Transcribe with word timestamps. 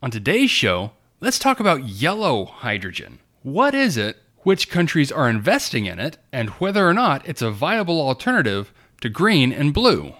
On 0.00 0.12
today's 0.12 0.48
show, 0.48 0.92
let's 1.20 1.40
talk 1.40 1.58
about 1.58 1.88
yellow 1.88 2.44
hydrogen. 2.44 3.18
What 3.42 3.74
is 3.74 3.96
it, 3.96 4.18
which 4.44 4.70
countries 4.70 5.10
are 5.10 5.28
investing 5.28 5.86
in 5.86 5.98
it, 5.98 6.18
and 6.32 6.50
whether 6.50 6.86
or 6.86 6.94
not 6.94 7.28
it's 7.28 7.42
a 7.42 7.50
viable 7.50 8.00
alternative 8.00 8.72
to 9.00 9.08
green 9.08 9.52
and 9.52 9.74
blue. 9.74 10.14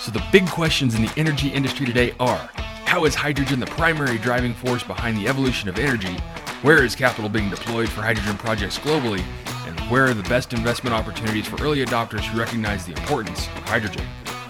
So, 0.00 0.10
the 0.10 0.24
big 0.32 0.46
questions 0.46 0.94
in 0.94 1.02
the 1.02 1.12
energy 1.18 1.48
industry 1.48 1.84
today 1.84 2.14
are 2.18 2.48
how 2.86 3.04
is 3.04 3.14
hydrogen 3.14 3.60
the 3.60 3.66
primary 3.66 4.16
driving 4.16 4.54
force 4.54 4.82
behind 4.82 5.18
the 5.18 5.28
evolution 5.28 5.68
of 5.68 5.78
energy? 5.78 6.16
Where 6.62 6.82
is 6.82 6.96
capital 6.96 7.28
being 7.28 7.50
deployed 7.50 7.90
for 7.90 8.00
hydrogen 8.00 8.38
projects 8.38 8.78
globally? 8.78 9.22
And 9.66 9.78
where 9.90 10.06
are 10.06 10.14
the 10.14 10.22
best 10.30 10.54
investment 10.54 10.94
opportunities 10.94 11.46
for 11.46 11.62
early 11.62 11.84
adopters 11.84 12.24
who 12.24 12.38
recognize 12.38 12.86
the 12.86 12.92
importance 12.92 13.48
of 13.48 13.64
hydrogen? 13.64 14.06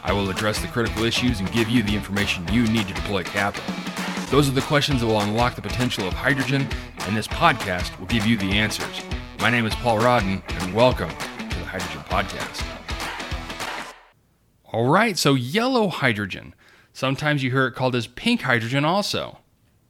I 0.07 0.13
will 0.13 0.29
address 0.29 0.61
the 0.61 0.69
critical 0.69 1.05
issues 1.05 1.41
and 1.41 1.51
give 1.51 1.71
you 1.71 1.83
the 1.83 1.97
information 1.97 2.47
you 2.53 2.67
need 2.67 2.87
to 2.89 2.93
deploy 2.93 3.23
capital. 3.23 3.75
Those 4.31 4.51
are 4.51 4.53
the 4.53 4.61
questions 4.61 5.01
that 5.01 5.07
will 5.07 5.23
unlock 5.23 5.55
the 5.55 5.63
potential 5.63 6.07
of 6.07 6.13
hydrogen, 6.13 6.69
and 7.07 7.17
this 7.17 7.27
podcast 7.27 7.99
will 7.99 8.05
give 8.05 8.27
you 8.27 8.37
the 8.37 8.53
answers. 8.53 9.01
My 9.41 9.49
name 9.49 9.65
is 9.65 9.75
Paul 9.77 10.01
Rodden, 10.01 10.43
and 10.61 10.75
welcome 10.75 11.09
to 11.09 11.59
the 11.59 11.65
Hydrogen 11.65 12.03
Podcast. 12.03 12.67
All 14.75 14.91
right, 14.91 15.17
so 15.17 15.33
yellow 15.33 15.89
hydrogen. 15.89 16.55
Sometimes 16.93 17.43
you 17.43 17.51
hear 17.51 17.69
it 17.69 17.75
called 17.75 17.97
as 17.97 18.07
pink 18.07 18.43
hydrogen 18.43 18.85
also. 18.85 19.39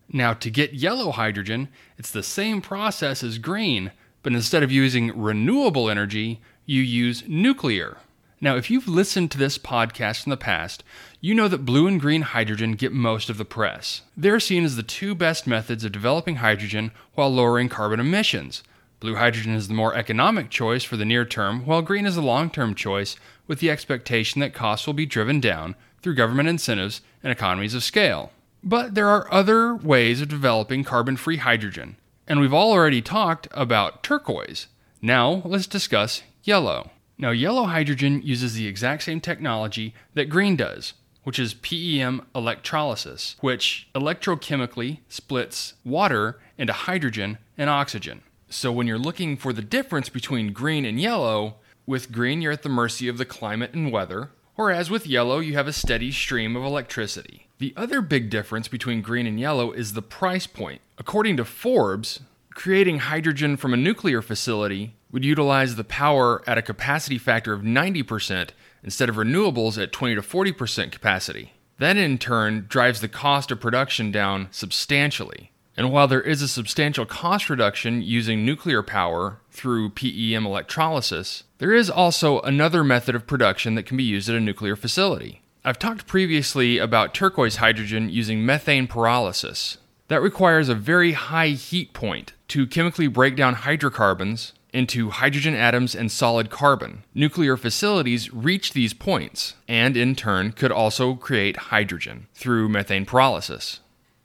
Now, 0.08 0.32
to 0.32 0.48
get 0.48 0.74
yellow 0.74 1.10
hydrogen, 1.10 1.70
it's 1.98 2.12
the 2.12 2.22
same 2.22 2.60
process 2.60 3.24
as 3.24 3.38
green, 3.38 3.90
but 4.22 4.32
instead 4.32 4.62
of 4.62 4.70
using 4.70 5.20
renewable 5.20 5.90
energy, 5.90 6.40
you 6.66 6.82
use 6.82 7.24
nuclear. 7.26 7.96
Now, 8.40 8.56
if 8.56 8.70
you've 8.70 8.88
listened 8.88 9.30
to 9.30 9.38
this 9.38 9.58
podcast 9.58 10.26
in 10.26 10.30
the 10.30 10.36
past, 10.36 10.84
you 11.20 11.34
know 11.34 11.48
that 11.48 11.64
blue 11.64 11.86
and 11.86 12.00
green 12.00 12.22
hydrogen 12.22 12.72
get 12.72 12.92
most 12.92 13.30
of 13.30 13.38
the 13.38 13.44
press. 13.44 14.02
They're 14.16 14.40
seen 14.40 14.64
as 14.64 14.76
the 14.76 14.82
two 14.82 15.14
best 15.14 15.46
methods 15.46 15.84
of 15.84 15.92
developing 15.92 16.36
hydrogen 16.36 16.90
while 17.14 17.32
lowering 17.32 17.68
carbon 17.68 18.00
emissions. 18.00 18.62
Blue 19.00 19.16
hydrogen 19.16 19.54
is 19.54 19.68
the 19.68 19.74
more 19.74 19.94
economic 19.94 20.50
choice 20.50 20.82
for 20.82 20.96
the 20.96 21.04
near 21.04 21.24
term, 21.24 21.66
while 21.66 21.82
green 21.82 22.06
is 22.06 22.16
a 22.16 22.22
long 22.22 22.50
term 22.50 22.74
choice 22.74 23.16
with 23.46 23.60
the 23.60 23.70
expectation 23.70 24.40
that 24.40 24.54
costs 24.54 24.86
will 24.86 24.94
be 24.94 25.06
driven 25.06 25.40
down 25.40 25.74
through 26.02 26.14
government 26.14 26.48
incentives 26.48 27.00
and 27.22 27.30
economies 27.30 27.74
of 27.74 27.84
scale. 27.84 28.32
But 28.62 28.94
there 28.94 29.08
are 29.08 29.32
other 29.32 29.74
ways 29.74 30.20
of 30.20 30.28
developing 30.28 30.84
carbon 30.84 31.16
free 31.16 31.36
hydrogen, 31.36 31.96
and 32.26 32.40
we've 32.40 32.54
already 32.54 33.02
talked 33.02 33.46
about 33.52 34.02
turquoise. 34.02 34.68
Now 35.02 35.42
let's 35.44 35.66
discuss 35.66 36.22
yellow. 36.42 36.90
Now, 37.16 37.30
yellow 37.30 37.64
hydrogen 37.64 38.22
uses 38.22 38.54
the 38.54 38.66
exact 38.66 39.04
same 39.04 39.20
technology 39.20 39.94
that 40.14 40.28
green 40.28 40.56
does, 40.56 40.94
which 41.22 41.38
is 41.38 41.54
PEM 41.54 42.26
electrolysis, 42.34 43.36
which 43.40 43.88
electrochemically 43.94 44.98
splits 45.08 45.74
water 45.84 46.40
into 46.58 46.72
hydrogen 46.72 47.38
and 47.56 47.70
oxygen. 47.70 48.22
So, 48.48 48.72
when 48.72 48.86
you're 48.86 48.98
looking 48.98 49.36
for 49.36 49.52
the 49.52 49.62
difference 49.62 50.08
between 50.08 50.52
green 50.52 50.84
and 50.84 51.00
yellow, 51.00 51.56
with 51.86 52.12
green 52.12 52.42
you're 52.42 52.52
at 52.52 52.62
the 52.62 52.68
mercy 52.68 53.08
of 53.08 53.18
the 53.18 53.24
climate 53.24 53.74
and 53.74 53.92
weather, 53.92 54.30
whereas 54.54 54.90
with 54.90 55.06
yellow 55.06 55.38
you 55.38 55.54
have 55.54 55.66
a 55.66 55.72
steady 55.72 56.10
stream 56.10 56.56
of 56.56 56.64
electricity. 56.64 57.48
The 57.58 57.74
other 57.76 58.00
big 58.00 58.30
difference 58.30 58.68
between 58.68 59.02
green 59.02 59.26
and 59.26 59.38
yellow 59.38 59.72
is 59.72 59.92
the 59.92 60.02
price 60.02 60.46
point. 60.46 60.80
According 60.98 61.36
to 61.38 61.44
Forbes, 61.44 62.20
creating 62.54 63.00
hydrogen 63.00 63.56
from 63.56 63.74
a 63.74 63.78
nuclear 63.78 64.22
facility 64.22 64.94
would 65.10 65.24
utilize 65.24 65.76
the 65.76 65.84
power 65.84 66.42
at 66.46 66.58
a 66.58 66.62
capacity 66.62 67.18
factor 67.18 67.52
of 67.52 67.62
90% 67.62 68.50
instead 68.82 69.08
of 69.08 69.16
renewables 69.16 69.80
at 69.80 69.92
20 69.92 70.14
to 70.14 70.22
40% 70.22 70.92
capacity. 70.92 71.52
That 71.78 71.96
in 71.96 72.18
turn 72.18 72.66
drives 72.68 73.00
the 73.00 73.08
cost 73.08 73.50
of 73.50 73.60
production 73.60 74.12
down 74.12 74.48
substantially. 74.50 75.50
And 75.76 75.90
while 75.90 76.06
there 76.06 76.20
is 76.20 76.40
a 76.40 76.48
substantial 76.48 77.04
cost 77.04 77.50
reduction 77.50 78.00
using 78.00 78.44
nuclear 78.44 78.82
power 78.82 79.40
through 79.50 79.90
PEM 79.90 80.46
electrolysis, 80.46 81.44
there 81.58 81.72
is 81.72 81.90
also 81.90 82.40
another 82.40 82.84
method 82.84 83.16
of 83.16 83.26
production 83.26 83.74
that 83.74 83.86
can 83.86 83.96
be 83.96 84.04
used 84.04 84.28
at 84.28 84.36
a 84.36 84.40
nuclear 84.40 84.76
facility. 84.76 85.42
I've 85.64 85.78
talked 85.78 86.06
previously 86.06 86.78
about 86.78 87.14
turquoise 87.14 87.56
hydrogen 87.56 88.08
using 88.10 88.44
methane 88.44 88.86
pyrolysis. 88.86 89.78
That 90.08 90.20
requires 90.20 90.68
a 90.68 90.74
very 90.74 91.12
high 91.12 91.48
heat 91.48 91.92
point 91.92 92.34
to 92.48 92.66
chemically 92.66 93.06
break 93.06 93.36
down 93.36 93.54
hydrocarbons 93.54 94.52
into 94.74 95.10
hydrogen 95.10 95.54
atoms 95.54 95.94
and 95.94 96.10
solid 96.10 96.50
carbon. 96.50 97.04
Nuclear 97.14 97.56
facilities 97.56 98.34
reach 98.34 98.72
these 98.72 98.92
points 98.92 99.54
and, 99.68 99.96
in 99.96 100.14
turn, 100.14 100.52
could 100.52 100.72
also 100.72 101.14
create 101.14 101.56
hydrogen 101.56 102.26
through 102.34 102.68
methane 102.68 103.06
pyrolysis. 103.06 103.78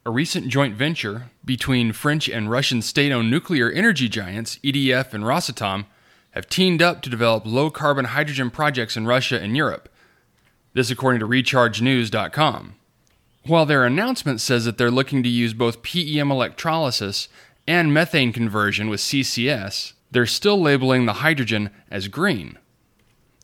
A 0.05 0.11
recent 0.11 0.47
joint 0.47 0.75
venture 0.75 1.29
between 1.45 1.93
French 1.93 2.27
and 2.27 2.49
Russian 2.49 2.81
state 2.81 3.11
owned 3.11 3.29
nuclear 3.29 3.69
energy 3.69 4.09
giants 4.09 4.57
EDF 4.63 5.13
and 5.13 5.23
Rosatom 5.23 5.85
have 6.31 6.49
teamed 6.49 6.81
up 6.81 7.01
to 7.03 7.09
develop 7.09 7.43
low 7.45 7.69
carbon 7.69 8.05
hydrogen 8.05 8.49
projects 8.49 8.97
in 8.97 9.05
Russia 9.05 9.39
and 9.39 9.55
Europe. 9.55 9.87
This, 10.73 10.89
according 10.89 11.19
to 11.19 11.27
RechargeNews.com. 11.27 12.75
While 13.49 13.65
their 13.65 13.83
announcement 13.83 14.41
says 14.41 14.65
that 14.65 14.77
they're 14.77 14.91
looking 14.91 15.23
to 15.23 15.29
use 15.29 15.55
both 15.55 15.81
PEM 15.81 16.29
electrolysis 16.29 17.27
and 17.67 17.91
methane 17.91 18.31
conversion 18.31 18.89
with 18.89 18.99
CCS, 18.99 19.93
they're 20.11 20.27
still 20.27 20.61
labeling 20.61 21.07
the 21.07 21.13
hydrogen 21.13 21.71
as 21.89 22.09
green. 22.09 22.59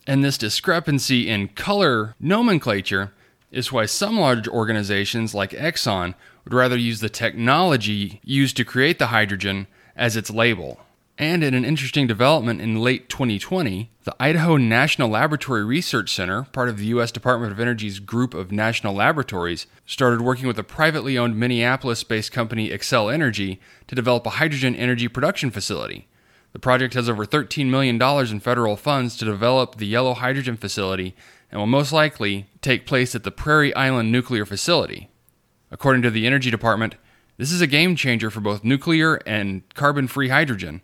And 0.06 0.22
this 0.22 0.38
discrepancy 0.38 1.28
in 1.28 1.48
color 1.48 2.14
nomenclature 2.20 3.14
is 3.50 3.72
why 3.72 3.86
some 3.86 4.16
large 4.16 4.46
organizations 4.46 5.34
like 5.34 5.50
Exxon 5.50 6.14
would 6.44 6.54
rather 6.54 6.76
use 6.76 7.00
the 7.00 7.08
technology 7.08 8.20
used 8.22 8.56
to 8.58 8.64
create 8.64 9.00
the 9.00 9.08
hydrogen 9.08 9.66
as 9.96 10.16
its 10.16 10.30
label. 10.30 10.85
And 11.18 11.42
in 11.42 11.54
an 11.54 11.64
interesting 11.64 12.06
development 12.06 12.60
in 12.60 12.82
late 12.82 13.08
2020, 13.08 13.90
the 14.04 14.14
Idaho 14.20 14.58
National 14.58 15.08
Laboratory 15.08 15.64
Research 15.64 16.12
Center, 16.12 16.42
part 16.52 16.68
of 16.68 16.76
the 16.76 16.84
U.S. 16.86 17.10
Department 17.10 17.52
of 17.52 17.58
Energy's 17.58 18.00
group 18.00 18.34
of 18.34 18.52
national 18.52 18.92
laboratories, 18.92 19.66
started 19.86 20.20
working 20.20 20.46
with 20.46 20.58
a 20.58 20.62
privately 20.62 21.16
owned 21.16 21.38
Minneapolis 21.38 22.04
based 22.04 22.32
company, 22.32 22.68
Xcel 22.68 23.12
Energy, 23.12 23.58
to 23.86 23.94
develop 23.94 24.26
a 24.26 24.30
hydrogen 24.30 24.76
energy 24.76 25.08
production 25.08 25.50
facility. 25.50 26.06
The 26.52 26.58
project 26.58 26.92
has 26.92 27.08
over 27.08 27.24
$13 27.24 27.70
million 27.70 28.00
in 28.02 28.40
federal 28.40 28.76
funds 28.76 29.16
to 29.16 29.24
develop 29.24 29.76
the 29.76 29.86
yellow 29.86 30.12
hydrogen 30.12 30.58
facility 30.58 31.16
and 31.50 31.58
will 31.58 31.66
most 31.66 31.92
likely 31.92 32.46
take 32.60 32.84
place 32.84 33.14
at 33.14 33.24
the 33.24 33.30
Prairie 33.30 33.74
Island 33.74 34.12
Nuclear 34.12 34.44
Facility. 34.44 35.08
According 35.70 36.02
to 36.02 36.10
the 36.10 36.26
Energy 36.26 36.50
Department, 36.50 36.96
this 37.38 37.52
is 37.52 37.62
a 37.62 37.66
game 37.66 37.96
changer 37.96 38.30
for 38.30 38.40
both 38.40 38.64
nuclear 38.64 39.14
and 39.26 39.62
carbon 39.72 40.08
free 40.08 40.28
hydrogen 40.28 40.82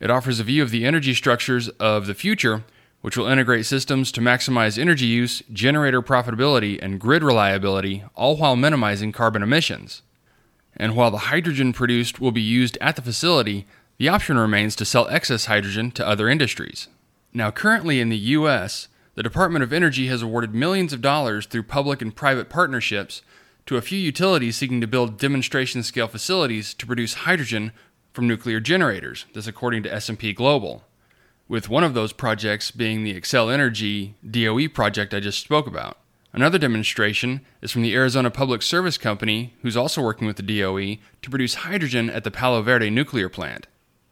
it 0.00 0.10
offers 0.10 0.40
a 0.40 0.44
view 0.44 0.62
of 0.62 0.70
the 0.70 0.84
energy 0.84 1.14
structures 1.14 1.68
of 1.80 2.06
the 2.06 2.14
future, 2.14 2.64
which 3.00 3.16
will 3.16 3.26
integrate 3.26 3.66
systems 3.66 4.10
to 4.12 4.20
maximize 4.20 4.78
energy 4.78 5.06
use, 5.06 5.42
generator 5.52 6.02
profitability, 6.02 6.78
and 6.80 7.00
grid 7.00 7.22
reliability, 7.22 8.04
all 8.14 8.36
while 8.36 8.56
minimizing 8.56 9.12
carbon 9.12 9.42
emissions. 9.42 10.02
And 10.76 10.94
while 10.94 11.10
the 11.10 11.18
hydrogen 11.18 11.72
produced 11.72 12.20
will 12.20 12.32
be 12.32 12.42
used 12.42 12.78
at 12.80 12.96
the 12.96 13.02
facility, 13.02 13.66
the 13.98 14.08
option 14.08 14.38
remains 14.38 14.76
to 14.76 14.84
sell 14.84 15.08
excess 15.08 15.46
hydrogen 15.46 15.90
to 15.92 16.06
other 16.06 16.28
industries. 16.28 16.88
Now, 17.32 17.50
currently 17.50 18.00
in 18.00 18.08
the 18.08 18.16
U.S., 18.16 18.88
the 19.14 19.22
Department 19.24 19.64
of 19.64 19.72
Energy 19.72 20.06
has 20.06 20.22
awarded 20.22 20.54
millions 20.54 20.92
of 20.92 21.02
dollars 21.02 21.46
through 21.46 21.64
public 21.64 22.00
and 22.00 22.14
private 22.14 22.48
partnerships 22.48 23.22
to 23.66 23.76
a 23.76 23.82
few 23.82 23.98
utilities 23.98 24.56
seeking 24.56 24.80
to 24.80 24.86
build 24.86 25.18
demonstration 25.18 25.82
scale 25.82 26.06
facilities 26.06 26.72
to 26.74 26.86
produce 26.86 27.14
hydrogen 27.14 27.72
from 28.18 28.26
nuclear 28.26 28.58
generators. 28.58 29.26
This 29.32 29.46
according 29.46 29.84
to 29.84 29.94
S&P 29.94 30.32
Global. 30.32 30.82
With 31.46 31.68
one 31.68 31.84
of 31.84 31.94
those 31.94 32.12
projects 32.12 32.72
being 32.72 33.04
the 33.04 33.14
Xcel 33.14 33.52
Energy 33.52 34.16
DOE 34.28 34.66
project 34.66 35.14
I 35.14 35.20
just 35.20 35.38
spoke 35.38 35.68
about. 35.68 35.98
Another 36.32 36.58
demonstration 36.58 37.42
is 37.62 37.70
from 37.70 37.82
the 37.82 37.94
Arizona 37.94 38.28
Public 38.28 38.62
Service 38.62 38.98
Company, 38.98 39.54
who's 39.62 39.76
also 39.76 40.02
working 40.02 40.26
with 40.26 40.34
the 40.34 40.42
DOE 40.42 40.96
to 41.22 41.30
produce 41.30 41.62
hydrogen 41.62 42.10
at 42.10 42.24
the 42.24 42.32
Palo 42.32 42.60
Verde 42.60 42.90
nuclear 42.90 43.28
plant. 43.28 43.68